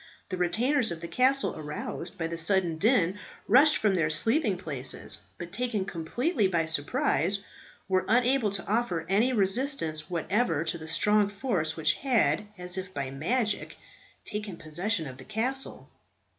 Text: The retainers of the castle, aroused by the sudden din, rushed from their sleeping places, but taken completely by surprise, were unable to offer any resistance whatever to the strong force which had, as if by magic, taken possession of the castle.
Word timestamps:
The 0.29 0.37
retainers 0.37 0.89
of 0.89 0.99
the 0.99 1.07
castle, 1.07 1.55
aroused 1.55 2.17
by 2.17 2.25
the 2.25 2.35
sudden 2.39 2.79
din, 2.79 3.19
rushed 3.47 3.77
from 3.77 3.93
their 3.93 4.09
sleeping 4.09 4.57
places, 4.57 5.19
but 5.37 5.51
taken 5.51 5.85
completely 5.85 6.47
by 6.47 6.65
surprise, 6.65 7.43
were 7.87 8.03
unable 8.07 8.49
to 8.49 8.65
offer 8.67 9.05
any 9.09 9.31
resistance 9.31 10.09
whatever 10.09 10.63
to 10.63 10.77
the 10.79 10.87
strong 10.87 11.29
force 11.29 11.77
which 11.77 11.93
had, 11.97 12.47
as 12.57 12.79
if 12.79 12.91
by 12.95 13.11
magic, 13.11 13.77
taken 14.25 14.57
possession 14.57 15.05
of 15.05 15.17
the 15.17 15.23
castle. 15.23 15.87